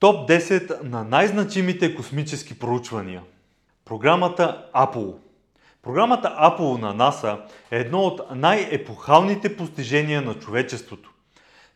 Топ 0.00 0.28
10 0.28 0.82
на 0.82 1.04
най-значимите 1.04 1.94
космически 1.94 2.58
проучвания. 2.58 3.22
Програмата 3.84 4.66
Apollo. 4.74 5.14
Програмата 5.82 6.36
Apollo 6.40 6.80
на 6.80 6.94
НАСА 6.94 7.38
е 7.70 7.78
едно 7.78 8.00
от 8.00 8.20
най-епохалните 8.34 9.56
постижения 9.56 10.22
на 10.22 10.34
човечеството. 10.34 11.10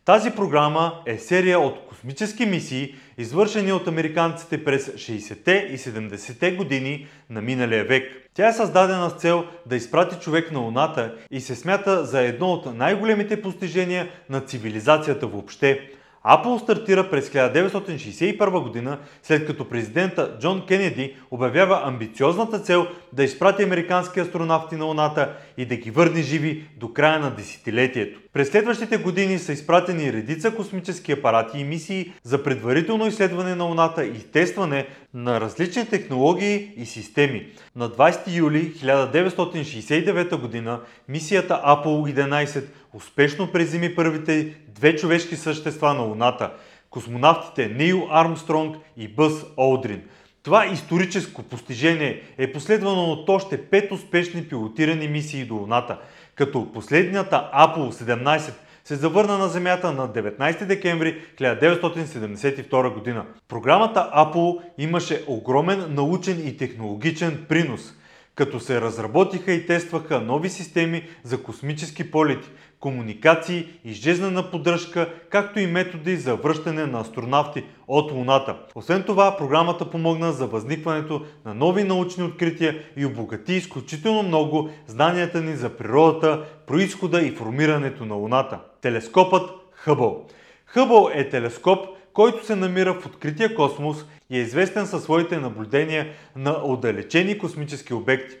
Тази 0.05 0.31
програма 0.31 1.01
е 1.05 1.17
серия 1.17 1.59
от 1.59 1.87
космически 1.89 2.45
мисии, 2.45 2.95
извършени 3.17 3.71
от 3.71 3.87
американците 3.87 4.63
през 4.63 4.87
60-те 4.87 5.67
и 5.71 5.77
70-те 5.77 6.51
години 6.51 7.07
на 7.29 7.41
миналия 7.41 7.85
век. 7.85 8.29
Тя 8.33 8.47
е 8.47 8.53
създадена 8.53 9.09
с 9.09 9.13
цел 9.13 9.45
да 9.65 9.75
изпрати 9.75 10.15
човек 10.15 10.51
на 10.51 10.59
Луната 10.59 11.15
и 11.31 11.41
се 11.41 11.55
смята 11.55 12.05
за 12.05 12.21
едно 12.21 12.47
от 12.47 12.75
най-големите 12.75 13.41
постижения 13.41 14.09
на 14.29 14.41
цивилизацията 14.41 15.27
въобще. 15.27 15.89
Apple 16.25 16.63
стартира 16.63 17.09
през 17.09 17.29
1961 17.29 18.63
година, 18.63 18.97
след 19.23 19.47
като 19.47 19.69
президента 19.69 20.37
Джон 20.39 20.65
Кенеди 20.67 21.15
обявява 21.31 21.81
амбициозната 21.83 22.59
цел 22.59 22.87
да 23.13 23.23
изпрати 23.23 23.63
американски 23.63 24.19
астронавти 24.19 24.75
на 24.75 24.85
Луната 24.85 25.33
и 25.57 25.65
да 25.65 25.75
ги 25.75 25.91
върне 25.91 26.21
живи 26.21 26.63
до 26.77 26.93
края 26.93 27.19
на 27.19 27.35
десетилетието. 27.35 28.19
През 28.33 28.49
следващите 28.49 28.97
години 28.97 29.39
са 29.39 29.53
изпратени 29.53 30.13
редица 30.13 30.55
космически 30.55 31.11
апарати 31.11 31.59
и 31.59 31.63
мисии 31.63 32.13
за 32.23 32.43
предварително 32.43 33.07
изследване 33.07 33.55
на 33.55 33.63
Луната 33.63 34.05
и 34.05 34.19
тестване 34.31 34.87
на 35.13 35.41
различни 35.41 35.85
технологии 35.85 36.71
и 36.77 36.85
системи. 36.85 37.47
На 37.75 37.89
20 37.89 38.35
юли 38.35 38.73
1969 38.73 40.65
г. 40.65 40.79
мисията 41.09 41.61
Apollo 41.65 42.15
11 42.15 42.63
успешно 42.95 43.51
презими 43.51 43.95
първите 43.95 44.55
две 44.67 44.95
човешки 44.95 45.35
същества 45.35 45.93
на 45.93 46.01
Луната– 46.01 46.53
космонавтите 46.89 47.67
Нил 47.67 48.07
Армстронг 48.11 48.77
и 48.97 49.07
Бъс 49.07 49.45
Олдрин. 49.57 50.01
Това 50.43 50.65
историческо 50.65 51.43
постижение 51.43 52.21
е 52.37 52.51
последвано 52.51 53.03
от 53.03 53.29
още 53.29 53.61
пет 53.61 53.91
успешни 53.91 54.43
пилотирани 54.43 55.07
мисии 55.07 55.45
до 55.45 55.55
Луната, 55.55 55.99
като 56.35 56.71
последната 56.73 57.49
Apollo 57.53 57.91
17 57.91 58.53
се 58.83 58.95
завърна 58.95 59.37
на 59.37 59.47
Земята 59.47 59.91
на 59.91 60.09
19 60.09 60.65
декември 60.65 61.21
1972 61.39 63.03
г. 63.03 63.25
Програмата 63.47 64.11
Apollo 64.15 64.61
имаше 64.77 65.23
огромен 65.27 65.85
научен 65.89 66.47
и 66.47 66.57
технологичен 66.57 67.45
принос– 67.49 67.93
като 68.35 68.59
се 68.59 68.81
разработиха 68.81 69.51
и 69.51 69.65
тестваха 69.65 70.21
нови 70.21 70.49
системи 70.49 71.03
за 71.23 71.43
космически 71.43 72.11
полети, 72.11 72.49
комуникации 72.79 73.67
и 73.85 73.93
жизнена 73.93 74.51
поддръжка, 74.51 75.13
както 75.29 75.59
и 75.59 75.67
методи 75.67 76.17
за 76.17 76.35
връщане 76.35 76.85
на 76.85 76.99
астронавти 76.99 77.63
от 77.87 78.11
Луната. 78.11 78.55
Освен 78.75 79.03
това, 79.03 79.37
програмата 79.37 79.89
помогна 79.89 80.31
за 80.31 80.47
възникването 80.47 81.25
на 81.45 81.53
нови 81.53 81.83
научни 81.83 82.23
открития 82.23 82.83
и 82.97 83.05
обогати 83.05 83.53
изключително 83.53 84.23
много 84.23 84.69
знанията 84.87 85.41
ни 85.41 85.55
за 85.55 85.69
природата, 85.69 86.45
происхода 86.67 87.21
и 87.21 87.31
формирането 87.31 88.05
на 88.05 88.15
Луната. 88.15 88.59
Телескопът 88.81 89.49
Хъбъл. 89.71 90.25
Хъбъл 90.65 91.09
е 91.13 91.29
телескоп, 91.29 91.85
който 92.13 92.45
се 92.45 92.55
намира 92.55 92.93
в 92.93 93.05
открития 93.05 93.55
космос 93.55 94.05
и 94.29 94.37
е 94.37 94.41
известен 94.41 94.85
със 94.85 95.03
своите 95.03 95.37
наблюдения 95.37 96.07
на 96.35 96.51
отдалечени 96.63 97.37
космически 97.37 97.93
обекти. 97.93 98.35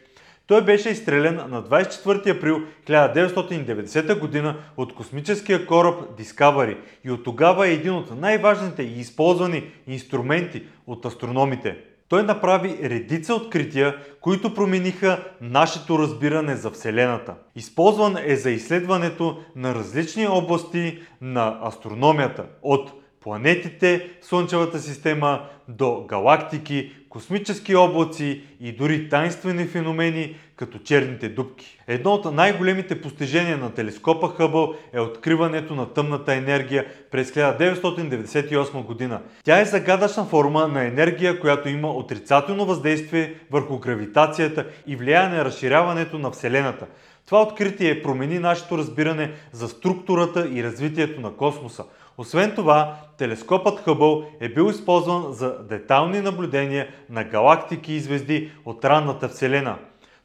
Той 0.47 0.61
беше 0.61 0.89
изстрелян 0.89 1.35
на 1.49 1.63
24 1.63 2.37
април 2.37 2.61
1990 2.87 4.43
г. 4.43 4.55
от 4.77 4.95
космическия 4.95 5.65
кораб 5.65 5.95
Discovery 6.19 6.77
и 7.03 7.11
от 7.11 7.23
тогава 7.23 7.67
е 7.67 7.73
един 7.73 7.93
от 7.93 8.19
най-важните 8.19 8.83
и 8.83 8.99
използвани 8.99 9.71
инструменти 9.87 10.63
от 10.87 11.05
астрономите. 11.05 11.77
Той 12.09 12.23
направи 12.23 12.77
редица 12.83 13.35
открития, 13.35 13.95
които 14.21 14.53
промениха 14.53 15.23
нашето 15.41 15.99
разбиране 15.99 16.55
за 16.55 16.71
Вселената. 16.71 17.35
Използван 17.55 18.17
е 18.25 18.35
за 18.35 18.51
изследването 18.51 19.37
на 19.55 19.75
различни 19.75 20.27
области 20.27 20.99
на 21.21 21.59
астрономията, 21.63 22.45
от 22.61 22.91
планетите 23.25 24.09
Слънчевата 24.21 24.79
система 24.79 25.41
до 25.67 26.05
галактики, 26.09 26.91
космически 27.09 27.75
облаци 27.75 28.41
и 28.61 28.71
дори 28.71 29.09
тайнствени 29.09 29.65
феномени, 29.65 30.35
като 30.55 30.79
черните 30.79 31.29
дубки. 31.29 31.79
Едно 31.87 32.11
от 32.11 32.33
най-големите 32.33 33.01
постижения 33.01 33.57
на 33.57 33.73
телескопа 33.73 34.27
Хъбъл 34.27 34.73
е 34.93 34.99
откриването 34.99 35.75
на 35.75 35.93
тъмната 35.93 36.33
енергия 36.33 36.85
през 37.11 37.31
1998 37.31 38.83
година. 38.83 39.21
Тя 39.43 39.59
е 39.59 39.65
загадъчна 39.65 40.25
форма 40.25 40.67
на 40.67 40.83
енергия, 40.83 41.39
която 41.39 41.69
има 41.69 41.91
отрицателно 41.91 42.65
въздействие 42.65 43.33
върху 43.51 43.79
гравитацията 43.79 44.65
и 44.87 44.95
влияе 44.95 45.29
на 45.29 45.45
разширяването 45.45 46.19
на 46.19 46.31
Вселената. 46.31 46.85
Това 47.25 47.41
откритие 47.41 48.01
промени 48.03 48.39
нашето 48.39 48.77
разбиране 48.77 49.31
за 49.51 49.67
структурата 49.67 50.49
и 50.53 50.63
развитието 50.63 51.21
на 51.21 51.31
космоса. 51.31 51.83
Освен 52.17 52.55
това, 52.55 52.95
телескопът 53.17 53.79
Хъбъл 53.79 54.23
е 54.39 54.49
бил 54.49 54.69
използван 54.69 55.33
за 55.33 55.63
детални 55.63 56.21
наблюдения 56.21 56.87
на 57.09 57.23
галактики 57.23 57.93
и 57.93 57.99
звезди 57.99 58.51
от 58.65 58.85
ранната 58.85 59.29
Вселена. 59.29 59.77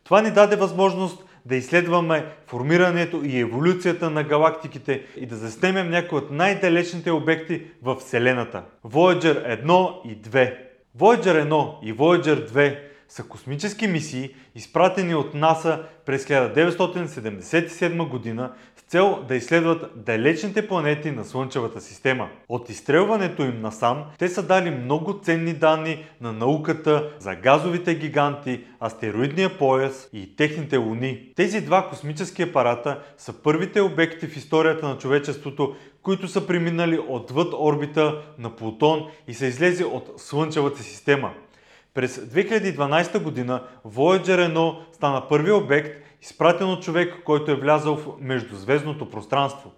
Това 0.05 0.23
ни 0.23 0.31
даде 0.31 0.57
възможност 0.57 1.25
да 1.47 1.57
изследваме 1.57 2.27
формирането 2.47 3.21
и 3.25 3.39
еволюцията 3.39 4.11
на 4.11 4.23
галактиките 4.23 5.03
и 5.17 5.27
да 5.27 5.37
заснемем 5.37 5.91
някои 5.91 6.19
от 6.19 6.31
най-далечните 6.31 7.11
обекти 7.11 7.63
в 7.83 7.95
Вселената. 7.95 8.63
Voyager 8.87 9.65
1 9.65 10.07
и 10.07 10.17
2 10.17 10.55
Voyager 10.99 11.49
1 11.49 11.75
и 11.83 11.95
Voyager 11.95 12.51
2 12.51 12.90
са 13.11 13.23
космически 13.23 13.87
мисии, 13.87 14.35
изпратени 14.55 15.15
от 15.15 15.35
НАСА 15.35 15.85
през 16.07 16.25
1977 16.25 18.09
година 18.09 18.53
с 18.77 18.83
цел 18.83 19.25
да 19.29 19.37
изследват 19.37 19.93
далечните 19.97 20.69
планети 20.69 21.11
на 21.11 21.25
Слънчевата 21.25 21.81
система. 21.81 22.29
От 22.49 22.71
изстрелването 22.71 23.43
им 23.43 23.61
насам, 23.61 24.05
те 24.19 24.29
са 24.29 24.43
дали 24.43 24.71
много 24.71 25.21
ценни 25.23 25.53
данни 25.53 26.05
на 26.21 26.33
науката 26.33 27.11
за 27.19 27.35
газовите 27.35 27.95
гиганти, 27.95 28.65
астероидния 28.81 29.59
пояс 29.59 30.09
и 30.13 30.37
техните 30.37 30.77
луни. 30.77 31.33
Тези 31.37 31.61
два 31.61 31.89
космически 31.89 32.43
апарата 32.43 33.03
са 33.19 33.33
първите 33.33 33.81
обекти 33.81 34.27
в 34.27 34.37
историята 34.37 34.89
на 34.89 34.99
човечеството, 34.99 35.77
които 36.03 36.29
са 36.29 36.47
преминали 36.47 37.01
отвъд 37.09 37.55
орбита 37.59 38.23
на 38.39 38.57
Плутон 38.57 39.07
и 39.29 39.35
са 39.35 39.47
излезли 39.47 39.85
от 39.85 40.13
Слънчевата 40.17 40.83
система. 40.83 41.33
През 41.95 42.17
2012 42.19 43.23
година 43.23 43.63
Voyager 43.87 44.53
1 44.53 44.77
стана 44.93 45.29
първи 45.29 45.53
обект, 45.53 46.05
изпратен 46.23 46.69
от 46.69 46.83
човек, 46.83 47.15
който 47.25 47.51
е 47.51 47.61
влязъл 47.61 47.97
в 47.97 48.07
междузвездното 48.21 49.11
пространство. 49.11 49.71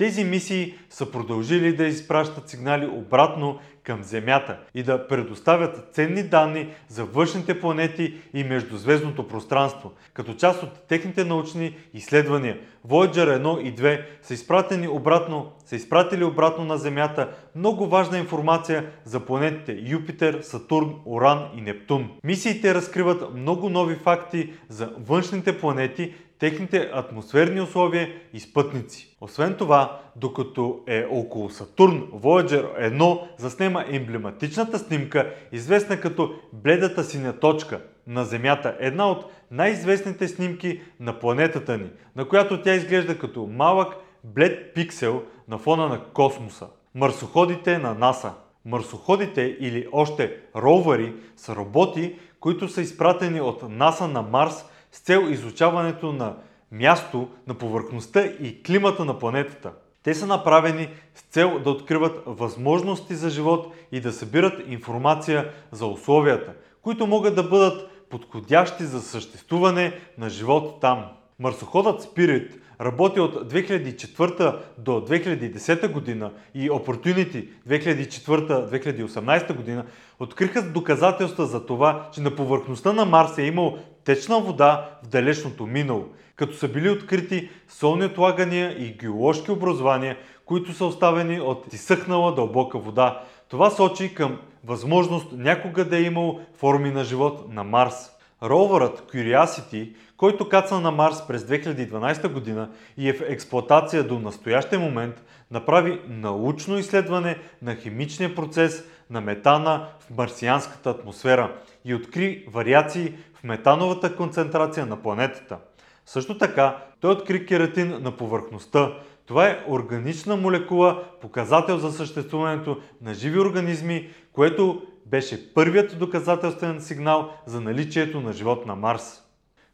Тези 0.00 0.24
мисии 0.24 0.74
са 0.90 1.10
продължили 1.10 1.76
да 1.76 1.84
изпращат 1.84 2.48
сигнали 2.48 2.86
обратно 2.86 3.58
към 3.82 4.02
Земята 4.02 4.58
и 4.74 4.82
да 4.82 5.08
предоставят 5.08 5.88
ценни 5.92 6.22
данни 6.22 6.68
за 6.88 7.04
външните 7.04 7.60
планети 7.60 8.14
и 8.34 8.44
междузвездното 8.44 9.28
пространство. 9.28 9.92
Като 10.14 10.34
част 10.34 10.62
от 10.62 10.86
техните 10.88 11.24
научни 11.24 11.76
изследвания, 11.94 12.58
Voyager 12.88 13.42
1 13.42 13.60
и 13.60 13.74
2 13.74 14.02
са, 14.22 14.34
изпратени 14.34 14.88
обратно, 14.88 15.52
са 15.66 15.76
изпратили 15.76 16.24
обратно 16.24 16.64
на 16.64 16.78
Земята 16.78 17.28
много 17.56 17.86
важна 17.86 18.18
информация 18.18 18.86
за 19.04 19.20
планетите 19.20 19.82
Юпитер, 19.86 20.40
Сатурн, 20.42 20.94
Оран 21.06 21.48
и 21.56 21.60
Нептун. 21.60 22.10
Мисиите 22.24 22.74
разкриват 22.74 23.34
много 23.34 23.68
нови 23.68 23.94
факти 23.94 24.52
за 24.68 24.92
външните 24.98 25.58
планети, 25.58 26.14
техните 26.40 26.90
атмосферни 26.94 27.60
условия 27.60 28.08
и 28.32 28.40
спътници. 28.40 29.16
Освен 29.20 29.54
това, 29.54 30.00
докато 30.16 30.80
е 30.86 31.06
около 31.10 31.50
Сатурн, 31.50 32.02
Voyager 32.12 32.92
1 32.92 33.20
заснема 33.38 33.84
емблематичната 33.88 34.78
снимка, 34.78 35.34
известна 35.52 36.00
като 36.00 36.34
бледата 36.52 37.04
синя 37.04 37.32
точка 37.32 37.80
на 38.06 38.24
Земята, 38.24 38.76
една 38.80 39.10
от 39.10 39.24
най-известните 39.50 40.28
снимки 40.28 40.80
на 41.00 41.18
планетата 41.18 41.78
ни, 41.78 41.90
на 42.16 42.28
която 42.28 42.62
тя 42.62 42.74
изглежда 42.74 43.18
като 43.18 43.46
малък 43.46 43.94
блед 44.24 44.74
пиксел 44.74 45.22
на 45.48 45.58
фона 45.58 45.88
на 45.88 46.04
космоса. 46.04 46.66
Марсоходите 46.94 47.78
на 47.78 47.94
НАСА. 47.94 48.32
Марсоходите 48.64 49.56
или 49.60 49.86
още 49.92 50.36
ровъри 50.56 51.14
са 51.36 51.56
роботи, 51.56 52.14
които 52.40 52.68
са 52.68 52.80
изпратени 52.80 53.40
от 53.40 53.62
НАСА 53.68 54.08
на 54.08 54.22
Марс 54.22 54.64
с 54.92 54.98
цел 54.98 55.26
изучаването 55.30 56.12
на 56.12 56.36
място 56.72 57.28
на 57.46 57.54
повърхността 57.54 58.24
и 58.24 58.62
климата 58.62 59.04
на 59.04 59.18
планетата. 59.18 59.72
Те 60.02 60.14
са 60.14 60.26
направени 60.26 60.88
с 61.14 61.20
цел 61.20 61.58
да 61.58 61.70
откриват 61.70 62.22
възможности 62.26 63.14
за 63.14 63.30
живот 63.30 63.74
и 63.92 64.00
да 64.00 64.12
събират 64.12 64.62
информация 64.68 65.52
за 65.72 65.86
условията, 65.86 66.52
които 66.82 67.06
могат 67.06 67.34
да 67.34 67.42
бъдат 67.42 67.90
подходящи 68.10 68.84
за 68.84 69.02
съществуване 69.02 70.00
на 70.18 70.28
живот 70.28 70.80
там. 70.80 71.04
Марсоходът 71.40 72.02
Spirit 72.02 72.52
работи 72.80 73.20
от 73.20 73.52
2004 73.52 74.56
до 74.78 74.90
2010 74.90 75.92
година 75.92 76.30
и 76.54 76.70
Opportunity 76.70 77.48
2004-2018 77.68 79.56
година 79.56 79.84
откриха 80.18 80.62
доказателства 80.62 81.46
за 81.46 81.66
това, 81.66 82.08
че 82.12 82.20
на 82.20 82.36
повърхността 82.36 82.92
на 82.92 83.04
Марс 83.04 83.38
е 83.38 83.42
имал 83.42 83.78
течна 84.04 84.40
вода 84.40 84.90
в 85.02 85.08
далечното 85.08 85.66
минало, 85.66 86.04
като 86.36 86.56
са 86.56 86.68
били 86.68 86.90
открити 86.90 87.48
солни 87.68 88.04
отлагания 88.04 88.84
и 88.86 88.92
геоложки 88.92 89.50
образования, 89.50 90.16
които 90.44 90.72
са 90.72 90.84
оставени 90.84 91.40
от 91.40 91.72
изсъхнала 91.72 92.34
дълбока 92.34 92.78
вода. 92.78 93.22
Това 93.48 93.70
сочи 93.70 94.14
към 94.14 94.38
възможност 94.64 95.32
някога 95.32 95.84
да 95.84 95.98
е 95.98 96.02
имал 96.02 96.40
форми 96.54 96.90
на 96.90 97.04
живот 97.04 97.52
на 97.52 97.64
Марс. 97.64 98.19
Ровърът 98.42 99.12
Curiosity, 99.12 99.94
който 100.16 100.48
кацна 100.48 100.80
на 100.80 100.90
Марс 100.90 101.26
през 101.28 101.42
2012 101.42 102.32
година 102.32 102.70
и 102.96 103.08
е 103.08 103.12
в 103.12 103.20
експлоатация 103.20 104.04
до 104.04 104.18
настоящия 104.18 104.78
момент, 104.78 105.24
направи 105.50 106.00
научно 106.08 106.78
изследване 106.78 107.38
на 107.62 107.74
химичния 107.74 108.34
процес 108.34 108.84
на 109.10 109.20
метана 109.20 109.88
в 110.00 110.16
марсианската 110.16 110.90
атмосфера 110.90 111.56
и 111.84 111.94
откри 111.94 112.44
вариации 112.48 113.14
в 113.34 113.44
метановата 113.44 114.16
концентрация 114.16 114.86
на 114.86 115.02
планетата. 115.02 115.58
Също 116.06 116.38
така, 116.38 116.76
той 117.00 117.12
откри 117.12 117.46
кератин 117.46 117.98
на 118.02 118.16
повърхността. 118.16 118.92
Това 119.26 119.46
е 119.46 119.64
органична 119.68 120.36
молекула, 120.36 121.04
показател 121.20 121.78
за 121.78 121.92
съществуването 121.92 122.80
на 123.02 123.14
живи 123.14 123.38
организми, 123.38 124.08
което 124.32 124.82
беше 125.10 125.54
първият 125.54 125.98
доказателствен 125.98 126.80
сигнал 126.80 127.30
за 127.46 127.60
наличието 127.60 128.20
на 128.20 128.32
живот 128.32 128.66
на 128.66 128.76
Марс. 128.76 129.22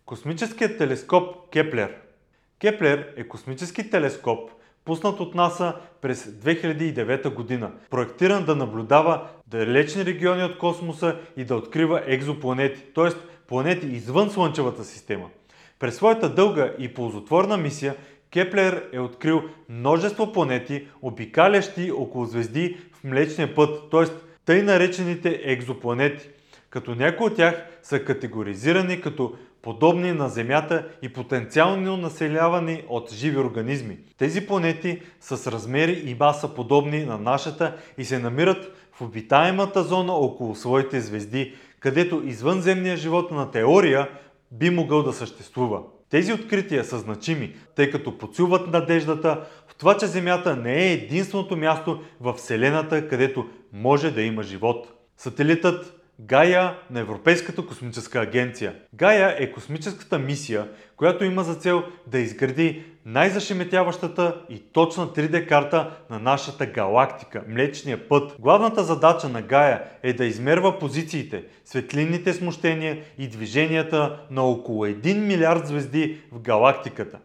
Космическият 0.07 0.79
телескоп 0.79 1.51
Кеплер 1.53 1.95
Кеплер 2.61 3.13
е 3.17 3.29
космически 3.29 3.91
телескоп, 3.91 4.51
пуснат 4.85 5.21
от 5.21 5.35
НАСА 5.35 5.75
през 6.03 6.25
2009 6.25 7.35
година, 7.35 7.71
проектиран 7.91 8.45
да 8.45 8.57
наблюдава 8.57 9.29
далечни 9.47 10.05
региони 10.05 10.45
от 10.45 10.59
космоса 10.59 11.17
и 11.37 11.45
да 11.45 11.57
открива 11.57 12.03
екзопланети, 12.07 12.83
т.е. 12.95 13.09
планети 13.49 13.87
извън 13.87 14.31
Слънчевата 14.31 14.85
система. 14.85 15.29
През 15.79 15.97
своята 15.97 16.35
дълга 16.35 16.73
и 16.79 16.95
ползотворна 16.95 17.57
мисия 17.57 17.97
Кеплер 18.31 18.89
е 18.93 19.01
открил 19.01 19.43
множество 19.69 20.33
планети, 20.33 20.89
обикалящи 21.03 21.91
около 21.91 22.25
звезди 22.25 22.79
в 22.93 23.05
Млечния 23.05 23.55
път, 23.55 23.91
т.е. 23.91 24.26
тъй 24.47 24.63
наречените 24.63 25.41
екзопланети, 25.45 26.29
като 26.71 26.95
някои 26.95 27.27
от 27.27 27.37
тях 27.37 27.67
са 27.83 28.05
категоризирани 28.05 29.01
като 29.01 29.35
подобни 29.63 30.13
на 30.13 30.29
Земята 30.29 30.89
и 31.03 31.09
потенциално 31.09 31.97
населявани 31.97 32.83
от 32.89 33.13
живи 33.13 33.39
организми. 33.39 33.99
Тези 34.19 34.47
планети 34.47 35.03
са 35.21 35.37
с 35.37 35.47
размери 35.47 36.03
и 36.07 36.17
маса 36.21 36.55
подобни 36.55 37.05
на 37.05 37.19
нашата 37.19 37.77
и 37.99 38.05
се 38.05 38.19
намират 38.19 38.77
в 38.93 39.03
обитаемата 39.03 39.83
зона 39.83 40.13
около 40.13 40.55
своите 40.55 41.01
звезди, 41.01 41.55
където 41.81 42.23
извънземният 42.27 43.01
живот 43.01 43.31
на 43.31 43.51
теория 43.51 44.09
би 44.53 44.71
могъл 44.71 45.03
да 45.03 45.13
съществува. 45.13 45.83
Тези 46.11 46.33
открития 46.33 46.85
са 46.85 46.99
значими, 46.99 47.55
тъй 47.77 47.91
като 47.91 48.19
подсилват 48.19 48.73
надеждата 48.73 49.45
това, 49.79 49.97
че 49.97 50.07
Земята 50.07 50.57
не 50.57 50.85
е 50.85 50.93
единственото 50.93 51.57
място 51.57 52.03
в 52.21 52.33
Вселената, 52.33 53.09
където 53.09 53.47
може 53.73 54.11
да 54.11 54.23
има 54.23 54.43
живот. 54.43 54.93
Сателитът 55.17 55.93
Гая 56.21 56.79
на 56.91 57.01
Европейската 57.01 57.67
космическа 57.67 58.21
агенция. 58.21 58.75
Гая 58.95 59.37
е 59.39 59.53
космическата 59.53 60.19
мисия, 60.19 60.69
която 60.97 61.25
има 61.25 61.45
за 61.45 61.55
цел 61.55 61.85
да 62.07 62.19
изгради 62.19 62.85
най-зашеметяващата 63.07 64.41
и 64.49 64.59
точна 64.59 65.07
3D 65.07 65.49
карта 65.49 65.91
на 66.11 66.19
нашата 66.19 66.67
галактика– 66.67 67.45
Млечния 67.49 68.09
път. 68.09 68.37
Главната 68.39 68.85
задача 68.85 69.29
на 69.29 69.43
Гая 69.43 69.83
е 70.03 70.13
да 70.13 70.25
измерва 70.25 70.79
позициите, 70.79 71.45
светлинните 71.65 72.33
смущения 72.33 72.99
и 73.19 73.29
движенията 73.29 74.21
на 74.31 74.43
около 74.43 74.87
1 74.87 75.19
милиард 75.19 75.67
звезди 75.67 76.21
в 76.33 76.41
галактиката. 76.41 77.19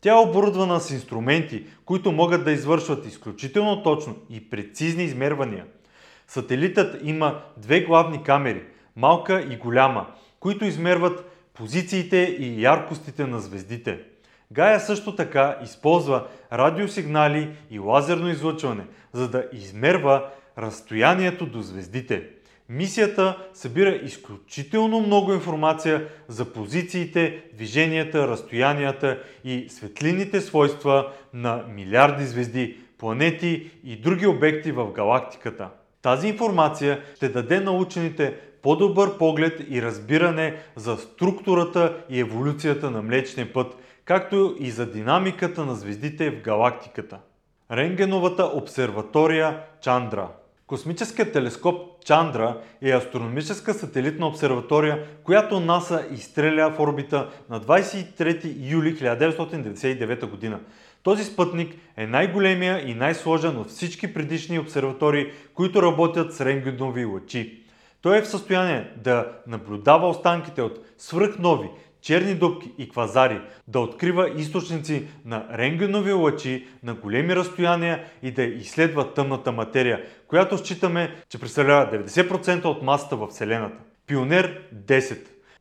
Тя 0.00 0.10
е 0.10 0.28
оборудвана 0.28 0.80
с 0.80 0.90
инструменти, 0.90 1.64
които 1.84 2.12
могат 2.12 2.44
да 2.44 2.52
извършват 2.52 3.06
изключително 3.06 3.82
точно 3.82 4.16
и 4.30 4.50
прецизни 4.50 5.04
измервания– 5.04 5.64
Сателитът 6.30 7.00
има 7.02 7.42
две 7.56 7.80
главни 7.80 8.22
камери, 8.22 8.62
малка 8.96 9.40
и 9.50 9.56
голяма, 9.56 10.06
които 10.40 10.64
измерват 10.64 11.30
позициите 11.54 12.16
и 12.16 12.62
яркостите 12.62 13.26
на 13.26 13.40
звездите. 13.40 14.00
Гая 14.52 14.80
също 14.80 15.16
така 15.16 15.58
използва 15.64 16.26
радиосигнали 16.52 17.56
и 17.70 17.78
лазерно 17.78 18.28
излъчване, 18.28 18.84
за 19.12 19.28
да 19.28 19.48
измерва 19.52 20.28
разстоянието 20.58 21.46
до 21.46 21.62
звездите. 21.62 22.28
Мисията 22.72 23.38
събира 23.54 23.94
изключително 23.94 25.00
много 25.00 25.32
информация 25.32 26.08
за 26.28 26.52
позициите, 26.52 27.44
движенията, 27.54 28.28
разстоянията 28.28 29.22
и 29.44 29.66
светлинните 29.68 30.40
свойства 30.40 31.12
на 31.34 31.64
милиарди 31.74 32.24
звезди, 32.24 32.78
планети 32.98 33.70
и 33.84 33.96
други 33.96 34.26
обекти 34.26 34.72
в 34.72 34.92
галактиката. 34.92 35.68
Тази 36.02 36.28
информация 36.28 37.00
ще 37.16 37.28
даде 37.28 37.60
на 37.60 37.72
учените 37.72 38.34
по-добър 38.62 39.18
поглед 39.18 39.66
и 39.70 39.82
разбиране 39.82 40.56
за 40.76 40.96
структурата 40.96 41.96
и 42.10 42.20
еволюцията 42.20 42.90
на 42.90 43.02
Млечния 43.02 43.52
път, 43.52 43.76
както 44.04 44.56
и 44.60 44.70
за 44.70 44.92
динамиката 44.92 45.64
на 45.64 45.74
звездите 45.74 46.30
в 46.30 46.42
галактиката. 46.42 47.18
Ренгеновата 47.70 48.44
обсерватория 48.44 49.58
Чандра 49.82 50.28
Космическият 50.70 51.32
телескоп 51.32 52.04
Чандра 52.04 52.60
е 52.82 52.90
астрономическа 52.90 53.74
сателитна 53.74 54.26
обсерватория, 54.26 55.06
която 55.24 55.60
НАСА 55.60 56.06
изстреля 56.12 56.70
в 56.70 56.80
орбита 56.80 57.30
на 57.50 57.60
23 57.60 58.70
юли 58.70 58.96
1999 58.96 60.50
г. 60.50 60.58
Този 61.02 61.24
спътник 61.24 61.74
е 61.96 62.06
най-големия 62.06 62.90
и 62.90 62.94
най-сложен 62.94 63.56
от 63.56 63.68
всички 63.68 64.14
предишни 64.14 64.58
обсерватории, 64.58 65.26
които 65.54 65.82
работят 65.82 66.34
с 66.34 66.40
рентгенови 66.40 67.04
лъчи. 67.04 67.62
Той 68.02 68.18
е 68.18 68.22
в 68.22 68.28
състояние 68.28 68.90
да 68.96 69.32
наблюдава 69.46 70.08
останките 70.08 70.62
от 70.62 70.78
свръхнови, 70.98 71.68
черни 72.02 72.34
дупки 72.34 72.72
и 72.78 72.88
квазари, 72.88 73.40
да 73.68 73.80
открива 73.80 74.30
източници 74.36 75.08
на 75.24 75.46
рентгенови 75.52 76.12
лъчи 76.12 76.66
на 76.82 76.94
големи 76.94 77.36
разстояния 77.36 78.04
и 78.22 78.30
да 78.30 78.42
изследва 78.42 79.14
тъмната 79.14 79.52
материя, 79.52 80.04
която 80.28 80.58
считаме, 80.58 81.14
че 81.28 81.38
представлява 81.38 81.92
90% 81.92 82.64
от 82.64 82.82
масата 82.82 83.16
в 83.16 83.26
Вселената. 83.26 83.78
Пионер 84.06 84.60
10 84.74 85.18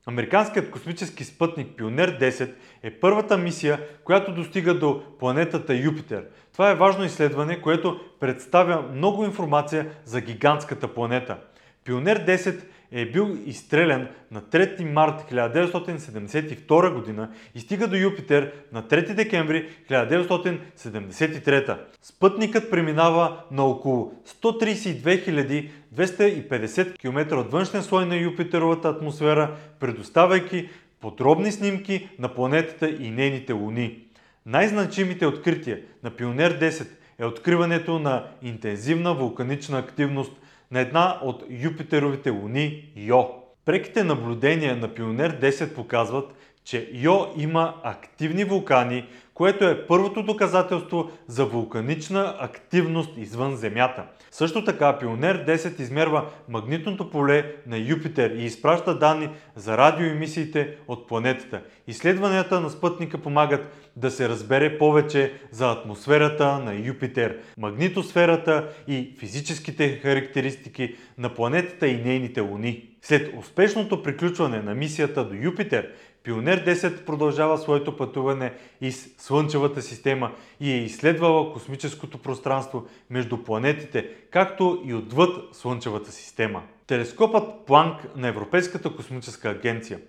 Американският 0.10 0.72
космически 0.72 1.24
спътник 1.24 1.78
Пионер 1.78 2.20
10 2.20 2.52
е 2.84 2.92
първата 2.92 3.38
мисия, 3.38 3.80
която 4.04 4.34
достига 4.34 4.74
до 4.74 5.04
планетата 5.20 5.75
Юпитер. 5.75 6.25
Това 6.54 6.72
е 6.72 6.75
важно 6.75 7.04
изследване, 7.04 7.62
което 7.62 8.00
представя 8.20 8.82
много 8.94 9.25
информация 9.25 9.90
за 10.06 10.22
гигантската 10.22 10.88
планета. 10.94 11.38
Пионер 11.84 12.25
10 12.25 12.63
е 12.91 13.12
бил 13.12 13.38
изстрелян 13.46 14.08
на 14.31 14.41
3 14.41 14.84
март 14.84 15.31
1972 15.31 17.15
г. 17.15 17.29
и 17.55 17.60
стига 17.60 17.88
до 17.88 17.96
Юпитер 17.96 18.53
на 18.74 18.84
3 18.84 19.13
декември 19.13 19.69
1973. 19.89 21.77
Спътникът 22.01 22.72
преминава 22.72 23.43
на 23.51 23.63
около 23.63 24.13
132 24.27 25.69
250 25.96 26.98
км 26.98 27.38
от 27.38 27.51
външния 27.51 27.84
слой 27.84 28.05
на 28.05 28.15
Юпитеровата 28.15 28.89
атмосфера, 28.89 29.55
предоставяйки 29.79 30.69
подробни 31.01 31.51
снимки 31.51 32.10
на 32.19 32.34
планетата 32.34 32.89
и 32.89 33.12
нейните 33.12 33.53
луни. 33.53 34.00
Най-значимите 34.46 35.25
открития 35.25 35.79
на 36.03 36.12
Пионер 36.12 36.60
10 36.60 36.88
е 37.19 37.25
откриването 37.25 38.00
на 38.00 38.27
интензивна 38.41 39.13
вулканична 39.13 39.77
активност– 39.77 40.31
на 40.72 40.80
една 40.80 41.20
от 41.24 41.44
Юпитеровите 41.50 42.30
луни 42.30 42.94
Йо. 42.96 43.26
Преките 43.66 44.04
наблюдения 44.04 44.76
на 44.76 44.94
Пионер 44.94 45.40
10 45.40 45.76
показват, 45.76 46.34
че 46.63 46.89
Йо 46.94 47.28
има 47.38 47.75
активни 47.84 48.44
вулкани, 48.44 49.06
което 49.34 49.66
е 49.66 49.88
първото 49.88 50.24
доказателство 50.24 51.12
за 51.28 51.46
вулканична 51.46 52.36
активност 52.39 53.18
извън 53.18 53.56
Земята. 53.56 54.04
Също 54.32 54.66
така 54.66 55.00
Пионер 55.00 55.46
10 55.46 55.80
измерва 55.80 56.30
магнитното 56.50 57.10
поле 57.10 57.56
на 57.68 57.78
Юпитер 57.78 58.32
и 58.32 58.44
изпраща 58.44 59.00
данни 59.00 59.30
за 59.56 59.78
радиоемисиите 59.78 60.78
от 60.88 61.08
планетата. 61.08 61.62
Изследванията 61.88 62.60
на 62.60 62.70
спътника 62.70 63.18
помагат 63.18 63.92
да 63.96 64.12
се 64.12 64.30
разбере 64.30 64.78
повече 64.78 65.34
за 65.51 65.72
атмосферата 65.72 66.60
на 66.60 66.75
Юпитер, 66.75 67.38
магнитосферата 67.58 68.70
и 68.88 69.16
физическите 69.20 69.98
характеристики 69.98 70.96
на 71.18 71.34
планетата 71.34 71.88
и 71.88 71.98
нейните 71.98 72.42
луни. 72.42 72.88
След 73.01 73.38
успешното 73.38 74.03
приключване 74.03 74.62
на 74.62 74.75
мисията 74.75 75.25
до 75.25 75.36
Юпитер, 75.36 75.94
Пионер 76.24 76.65
10 76.65 77.06
продължава 77.06 77.58
своето 77.58 77.98
пътуване 77.98 78.53
из 78.82 79.15
Слънчевата 79.18 79.82
система 79.82 80.32
и 80.60 80.72
е 80.72 80.77
изследвала 80.77 81.53
космическото 81.53 82.18
пространство 82.18 82.88
между 83.10 83.44
планетите, 83.44 84.10
както 84.32 84.82
и 84.86 84.94
отвъд 84.94 85.56
Слънчевата 85.56 86.12
система. 86.12 86.63
Телескопът 86.88 87.65
Планк 87.65 88.15
на 88.15 88.27
Европейската 88.27 88.96
космическа 88.96 89.50
агенция. 89.50 90.00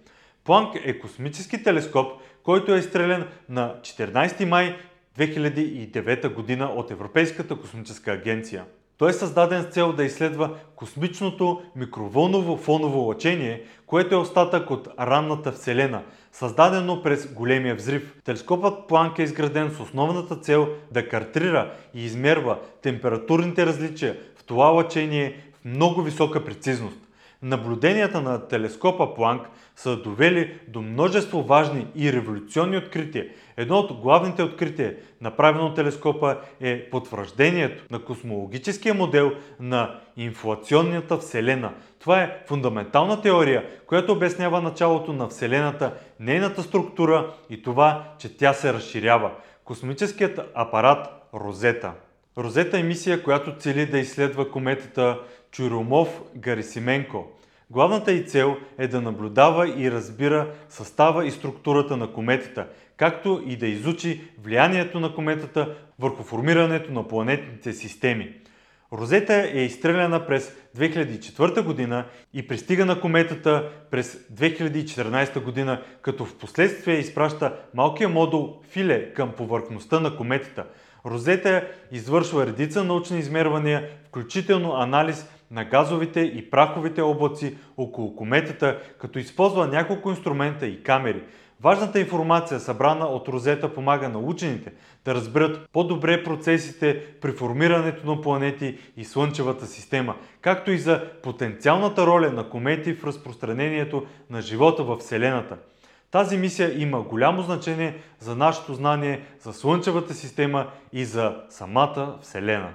Планк 0.44 0.74
е 0.84 0.98
космически 0.98 1.62
телескоп, 1.62 2.12
който 2.42 2.74
е 2.74 2.78
изстрелен 2.78 3.26
на 3.48 3.74
14 3.80 4.44
май 4.44 4.76
2009 5.18 6.34
година 6.34 6.64
от 6.64 6.90
Европейската 6.90 7.56
космическа 7.56 8.12
агенция. 8.12 8.64
Той 9.00 9.10
е 9.10 9.12
създаден 9.12 9.62
с 9.62 9.66
цел 9.66 9.92
да 9.92 10.04
изследва 10.04 10.50
космичното 10.76 11.62
микровълново 11.76 12.56
фоново 12.56 12.98
лъчение, 12.98 13.62
което 13.86 14.14
е 14.14 14.18
остатък 14.18 14.70
от 14.70 14.88
ранната 15.00 15.52
Вселена, 15.52 16.02
създадено 16.32 17.02
през 17.02 17.32
големия 17.32 17.74
взрив. 17.74 18.14
Телескопът 18.24 18.88
Планк 18.88 19.18
е 19.18 19.22
изграден 19.22 19.70
с 19.70 19.80
основната 19.80 20.36
цел 20.36 20.68
да 20.92 21.08
картрира 21.08 21.72
и 21.94 22.04
измерва 22.04 22.58
температурните 22.82 23.66
различия 23.66 24.16
в 24.36 24.44
това 24.44 24.66
лъчение 24.66 25.42
в 25.60 25.64
много 25.64 26.02
висока 26.02 26.44
прецизност. 26.44 26.98
Наблюденията 27.42 28.20
на 28.20 28.48
телескопа 28.48 29.14
Планк 29.14 29.48
са 29.76 29.96
довели 29.96 30.58
до 30.68 30.82
множество 30.82 31.42
важни 31.42 31.86
и 31.96 32.12
революционни 32.12 32.76
открития. 32.76 33.26
Едно 33.56 33.78
от 33.78 33.92
главните 33.92 34.42
открития, 34.42 34.96
направено 35.20 35.66
от 35.66 35.76
телескопа, 35.76 36.36
е 36.60 36.90
потвърждението 36.90 37.84
на 37.90 38.04
космологическия 38.04 38.94
модел 38.94 39.32
на 39.60 40.00
инфлационната 40.16 41.18
Вселена. 41.18 41.72
Това 41.98 42.22
е 42.22 42.36
фундаментална 42.46 43.20
теория, 43.20 43.64
която 43.86 44.12
обяснява 44.12 44.60
началото 44.60 45.12
на 45.12 45.28
Вселената, 45.28 45.94
нейната 46.20 46.62
структура 46.62 47.34
и 47.50 47.62
това, 47.62 48.04
че 48.18 48.36
тя 48.36 48.52
се 48.52 48.72
разширява. 48.72 49.30
Космическият 49.64 50.40
апарат 50.54 51.08
Розета. 51.34 51.92
Розета 52.40 52.78
е 52.78 52.82
мисия, 52.82 53.22
която 53.22 53.56
цели 53.56 53.86
да 53.86 53.98
изследва 53.98 54.50
кометата 54.50 55.18
Чуромов-Гарисименко. 55.52 57.24
Главната 57.70 58.12
й 58.12 58.24
цел 58.24 58.56
е 58.78 58.88
да 58.88 59.00
наблюдава 59.00 59.68
и 59.68 59.90
разбира 59.90 60.52
състава 60.68 61.26
и 61.26 61.30
структурата 61.30 61.96
на 61.96 62.12
кометата, 62.12 62.66
както 62.96 63.42
и 63.46 63.56
да 63.56 63.66
изучи 63.66 64.20
влиянието 64.42 65.00
на 65.00 65.14
кометата 65.14 65.74
върху 65.98 66.22
формирането 66.22 66.92
на 66.92 67.08
планетните 67.08 67.72
системи. 67.72 68.34
Розета 68.92 69.50
е 69.54 69.60
изстреляна 69.60 70.26
през 70.26 70.52
2004 70.76 71.62
година 71.62 72.04
и 72.34 72.48
пристига 72.48 72.86
на 72.86 73.00
кометата 73.00 73.70
през 73.90 74.16
2014 74.34 75.42
година, 75.42 75.82
като 76.02 76.24
в 76.24 76.38
последствие 76.38 76.98
изпраща 76.98 77.56
малкия 77.74 78.08
модул 78.08 78.60
Филе 78.70 79.12
към 79.12 79.32
повърхността 79.32 80.00
на 80.00 80.16
кометата. 80.16 80.64
Розета 81.06 81.64
извършва 81.92 82.46
редица 82.46 82.84
научни 82.84 83.18
измервания, 83.18 83.88
включително 84.08 84.74
анализ 84.74 85.26
на 85.50 85.64
газовите 85.64 86.20
и 86.20 86.50
праховите 86.50 87.02
облаци 87.02 87.56
около 87.76 88.16
кометата, 88.16 88.78
като 88.98 89.18
използва 89.18 89.66
няколко 89.66 90.10
инструмента 90.10 90.66
и 90.66 90.82
камери. 90.82 91.22
Важната 91.62 92.00
информация, 92.00 92.60
събрана 92.60 93.06
от 93.06 93.28
розета, 93.28 93.74
помага 93.74 94.08
на 94.08 94.18
учените 94.18 94.72
да 95.04 95.14
разберат 95.14 95.68
по-добре 95.72 96.24
процесите 96.24 97.04
при 97.20 97.32
формирането 97.32 98.06
на 98.06 98.20
планети 98.20 98.78
и 98.96 99.04
Слънчевата 99.04 99.66
система, 99.66 100.16
както 100.40 100.70
и 100.70 100.78
за 100.78 101.04
потенциалната 101.22 102.06
роля 102.06 102.30
на 102.30 102.48
комети 102.48 102.94
в 102.94 103.04
разпространението 103.04 104.06
на 104.30 104.40
живота 104.40 104.84
в 104.84 104.96
Вселената. 104.96 105.56
Тази 106.10 106.38
мисия 106.38 106.82
има 106.82 107.02
голямо 107.02 107.42
значение 107.42 108.02
за 108.18 108.36
нашето 108.36 108.74
знание 108.74 109.26
за 109.40 109.52
Слънчевата 109.52 110.14
система 110.14 110.66
и 110.92 111.04
за 111.04 111.36
самата 111.48 112.18
Вселена. 112.22 112.74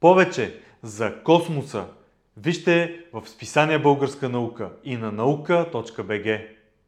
Повече 0.00 0.60
за 0.82 1.22
космоса, 1.22 1.84
Вижте 2.36 3.04
в 3.12 3.28
списание 3.28 3.78
Българска 3.78 4.28
наука 4.28 4.70
и 4.84 4.96
на 4.96 5.12
наука.бг. 5.12 6.40